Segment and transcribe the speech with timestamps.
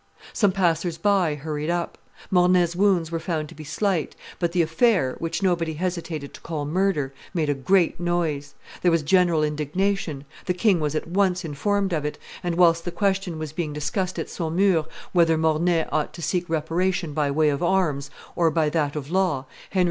[0.33, 1.95] Some passers by hurried up;
[2.31, 6.65] Mornay's wounds were found to be slight; but the affair, which nobody hesitated to call
[6.65, 11.93] murder, made a great noise; there was general indignation; the king was at once informed
[11.93, 16.21] of it; and whilst the question was being discussed at Saumur whether Mornay ought to
[16.23, 19.79] seek reparation by way of arms or by that of law, Henry IV.